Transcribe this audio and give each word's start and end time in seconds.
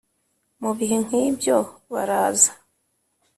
Mu 0.61 0.71
bihe 0.77 0.97
nk 1.05 1.11
ibyo 1.25 1.57
baraza 1.91 2.51